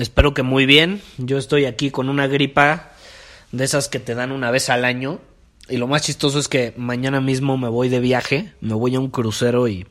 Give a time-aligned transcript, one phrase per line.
[0.00, 1.02] Espero que muy bien.
[1.18, 2.92] Yo estoy aquí con una gripa
[3.52, 5.20] de esas que te dan una vez al año.
[5.68, 9.00] Y lo más chistoso es que mañana mismo me voy de viaje, me voy a
[9.00, 9.86] un crucero y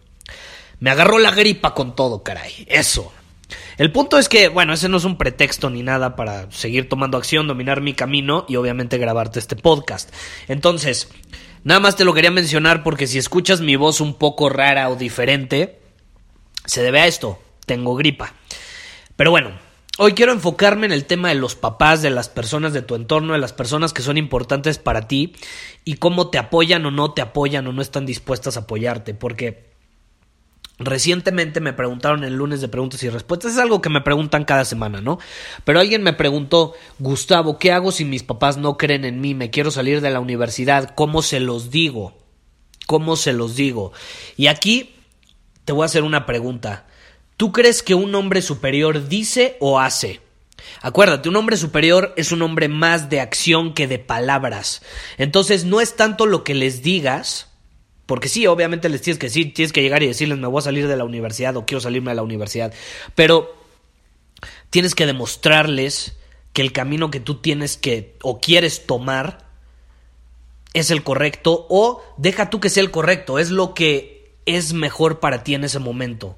[0.79, 2.65] me agarró la gripa con todo, caray.
[2.67, 3.11] Eso.
[3.77, 7.17] El punto es que, bueno, ese no es un pretexto ni nada para seguir tomando
[7.17, 10.13] acción, dominar mi camino y obviamente grabarte este podcast.
[10.47, 11.09] Entonces,
[11.63, 14.95] nada más te lo quería mencionar porque si escuchas mi voz un poco rara o
[14.95, 15.79] diferente,
[16.65, 17.39] se debe a esto.
[17.65, 18.33] Tengo gripa.
[19.15, 19.51] Pero bueno,
[19.99, 23.33] Hoy quiero enfocarme en el tema de los papás, de las personas de tu entorno,
[23.33, 25.35] de las personas que son importantes para ti
[25.85, 29.71] y cómo te apoyan o no te apoyan o no están dispuestas a apoyarte, porque
[30.79, 34.65] recientemente me preguntaron el lunes de preguntas y respuestas, es algo que me preguntan cada
[34.65, 35.19] semana, ¿no?
[35.63, 39.35] Pero alguien me preguntó, Gustavo, ¿qué hago si mis papás no creen en mí?
[39.35, 42.17] Me quiero salir de la universidad, ¿cómo se los digo?
[42.87, 43.93] ¿Cómo se los digo?
[44.37, 44.95] Y aquí
[45.65, 46.87] te voy a hacer una pregunta.
[47.43, 50.21] ¿Tú crees que un hombre superior dice o hace?
[50.81, 54.81] Acuérdate, un hombre superior es un hombre más de acción que de palabras.
[55.17, 57.49] Entonces no es tanto lo que les digas,
[58.05, 60.61] porque sí, obviamente les tienes que decir, tienes que llegar y decirles me voy a
[60.61, 62.73] salir de la universidad o quiero salirme de la universidad,
[63.13, 63.53] pero
[64.69, 66.15] tienes que demostrarles
[66.53, 69.49] que el camino que tú tienes que o quieres tomar
[70.73, 75.19] es el correcto o deja tú que sea el correcto, es lo que es mejor
[75.19, 76.37] para ti en ese momento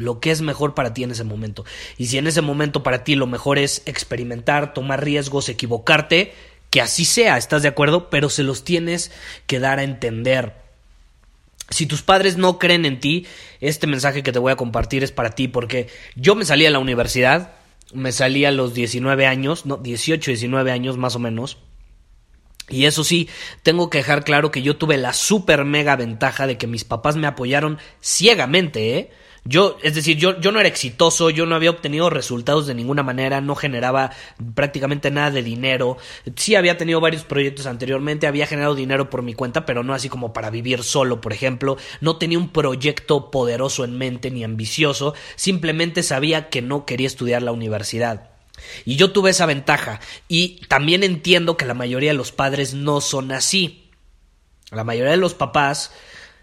[0.00, 1.64] lo que es mejor para ti en ese momento.
[1.98, 6.32] Y si en ese momento para ti lo mejor es experimentar, tomar riesgos, equivocarte,
[6.70, 8.10] que así sea, ¿estás de acuerdo?
[8.10, 9.12] Pero se los tienes
[9.46, 10.54] que dar a entender.
[11.68, 13.26] Si tus padres no creen en ti,
[13.60, 16.70] este mensaje que te voy a compartir es para ti, porque yo me salí a
[16.70, 17.52] la universidad,
[17.92, 21.58] me salí a los 19 años, no, 18, 19 años más o menos.
[22.68, 23.28] Y eso sí,
[23.62, 27.16] tengo que dejar claro que yo tuve la super mega ventaja de que mis papás
[27.16, 29.10] me apoyaron ciegamente, ¿eh?
[29.44, 33.02] Yo, es decir, yo, yo no era exitoso, yo no había obtenido resultados de ninguna
[33.02, 34.10] manera, no generaba
[34.54, 35.96] prácticamente nada de dinero.
[36.36, 40.08] Sí había tenido varios proyectos anteriormente, había generado dinero por mi cuenta, pero no así
[40.08, 41.78] como para vivir solo, por ejemplo.
[42.00, 47.42] No tenía un proyecto poderoso en mente ni ambicioso, simplemente sabía que no quería estudiar
[47.42, 48.30] la universidad.
[48.84, 50.00] Y yo tuve esa ventaja.
[50.28, 53.90] Y también entiendo que la mayoría de los padres no son así.
[54.70, 55.92] La mayoría de los papás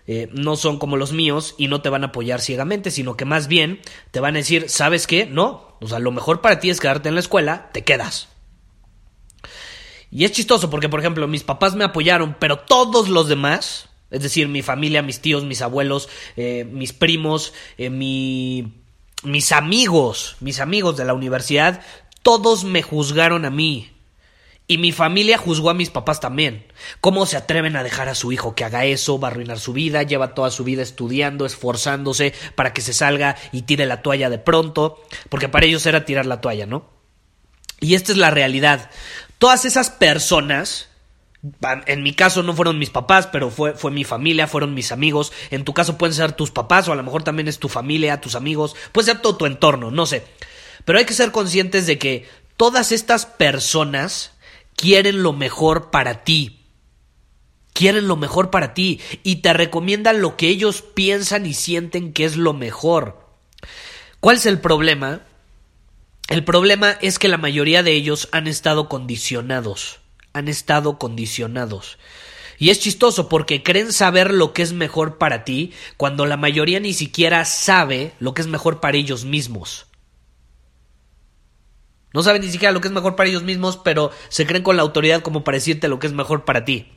[0.08, 3.26] eh, no son como los míos y no te van a apoyar ciegamente, sino que
[3.26, 3.82] más bien
[4.12, 5.26] te van a decir, ¿sabes qué?
[5.26, 8.30] No, o sea, lo mejor para ti es quedarte en la escuela, te quedas.
[10.10, 14.24] Y es chistoso porque, por ejemplo, mis papás me apoyaron, pero todos los demás, es
[14.24, 16.08] decir, mi familia, mis tíos, mis abuelos,
[16.38, 21.82] eh, mis primos, eh, mis amigos, mis amigos de la universidad,
[22.22, 23.92] todos me juzgaron a mí.
[24.70, 26.66] Y mi familia juzgó a mis papás también.
[27.00, 29.18] ¿Cómo se atreven a dejar a su hijo que haga eso?
[29.18, 33.38] Va a arruinar su vida, lleva toda su vida estudiando, esforzándose para que se salga
[33.54, 36.90] y tire la toalla de pronto, porque para ellos era tirar la toalla, ¿no?
[37.80, 38.92] Y esta es la realidad.
[39.38, 40.90] Todas esas personas,
[41.86, 45.32] en mi caso no fueron mis papás, pero fue, fue mi familia, fueron mis amigos.
[45.50, 48.20] En tu caso pueden ser tus papás o a lo mejor también es tu familia,
[48.20, 50.26] tus amigos, puede ser todo tu entorno, no sé.
[50.84, 52.28] Pero hay que ser conscientes de que
[52.58, 54.34] todas estas personas
[54.78, 56.62] quieren lo mejor para ti.
[57.74, 62.24] Quieren lo mejor para ti y te recomiendan lo que ellos piensan y sienten que
[62.24, 63.28] es lo mejor.
[64.22, 65.22] ¿Cuál es el problema?
[66.30, 70.00] El problema es que la mayoría de ellos han estado condicionados.
[70.34, 71.98] Han estado condicionados.
[72.60, 76.80] Y es chistoso porque creen saber lo que es mejor para ti cuando la mayoría
[76.80, 79.87] ni siquiera sabe lo que es mejor para ellos mismos.
[82.14, 84.76] No saben ni siquiera lo que es mejor para ellos mismos, pero se creen con
[84.76, 86.92] la autoridad como para decirte lo que es mejor para ti.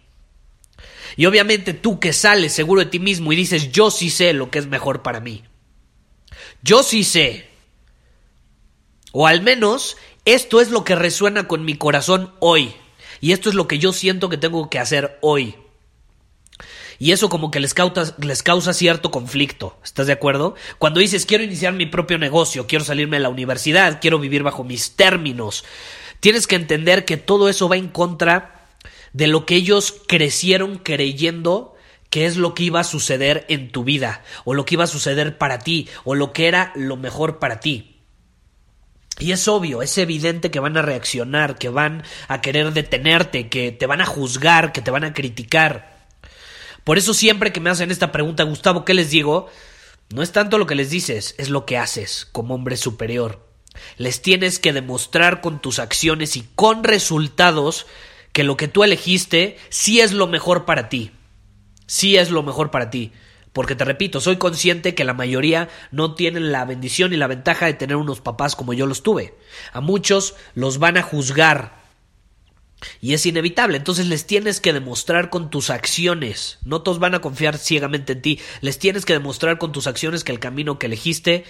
[1.16, 4.50] Y obviamente tú que sales seguro de ti mismo y dices, yo sí sé lo
[4.50, 5.44] que es mejor para mí.
[6.62, 7.48] Yo sí sé.
[9.12, 12.74] O al menos esto es lo que resuena con mi corazón hoy.
[13.20, 15.56] Y esto es lo que yo siento que tengo que hacer hoy.
[17.00, 19.78] Y eso como que les causa, les causa cierto conflicto.
[19.82, 20.54] ¿Estás de acuerdo?
[20.78, 24.64] Cuando dices quiero iniciar mi propio negocio, quiero salirme de la universidad, quiero vivir bajo
[24.64, 25.64] mis términos,
[26.20, 28.66] tienes que entender que todo eso va en contra
[29.14, 31.74] de lo que ellos crecieron creyendo
[32.10, 34.88] que es lo que iba a suceder en tu vida, o lo que iba a
[34.88, 38.02] suceder para ti, o lo que era lo mejor para ti.
[39.18, 43.72] Y es obvio, es evidente que van a reaccionar, que van a querer detenerte, que
[43.72, 45.89] te van a juzgar, que te van a criticar.
[46.84, 49.48] Por eso siempre que me hacen esta pregunta, Gustavo, ¿qué les digo?
[50.12, 53.46] No es tanto lo que les dices, es lo que haces como hombre superior.
[53.96, 57.86] Les tienes que demostrar con tus acciones y con resultados
[58.32, 61.12] que lo que tú elegiste sí es lo mejor para ti.
[61.86, 63.12] Sí es lo mejor para ti.
[63.52, 67.66] Porque te repito, soy consciente que la mayoría no tienen la bendición y la ventaja
[67.66, 69.34] de tener unos papás como yo los tuve.
[69.72, 71.79] A muchos los van a juzgar.
[73.00, 77.20] Y es inevitable, entonces les tienes que demostrar con tus acciones, no todos van a
[77.20, 80.86] confiar ciegamente en ti, les tienes que demostrar con tus acciones que el camino que
[80.86, 81.44] elegiste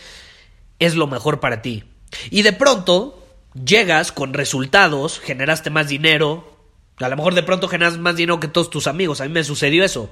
[0.78, 1.84] es lo mejor para ti.
[2.30, 3.24] Y de pronto
[3.64, 6.56] llegas con resultados, generaste más dinero,
[6.98, 9.44] a lo mejor de pronto generas más dinero que todos tus amigos, a mí me
[9.44, 10.10] sucedió eso.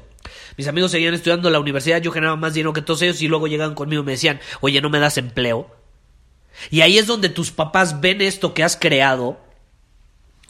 [0.57, 3.29] Mis amigos seguían estudiando en la universidad, yo generaba más dinero que todos ellos y
[3.29, 5.71] luego llegaban conmigo y me decían, oye, ¿no me das empleo?
[6.71, 9.39] Y ahí es donde tus papás ven esto que has creado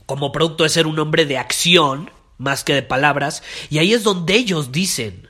[0.09, 4.05] como producto de ser un hombre de acción más que de palabras, y ahí es
[4.05, 5.29] donde ellos dicen,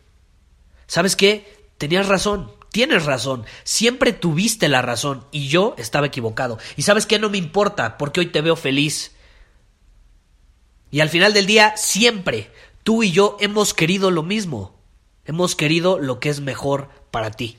[0.87, 1.69] ¿sabes qué?
[1.79, 6.59] Tenías razón, tienes razón, siempre tuviste la razón y yo estaba equivocado.
[6.77, 9.17] Y sabes qué, no me importa porque hoy te veo feliz.
[10.93, 12.53] Y al final del día, siempre
[12.85, 14.79] tú y yo hemos querido lo mismo.
[15.25, 17.59] Hemos querido lo que es mejor para ti.